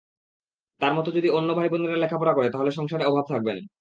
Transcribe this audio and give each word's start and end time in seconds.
তাঁর 0.81 0.93
মতো 0.93 1.09
যদি 1.11 1.27
অন্য 1.29 1.49
ভাইবোনেরা 1.57 1.97
লেখাপড়া 1.97 2.33
করে 2.33 2.47
তাহলে 2.51 2.71
সংসারে 2.71 3.03
অভাব 3.05 3.25
থাকবে 3.31 3.51
না। 3.53 3.61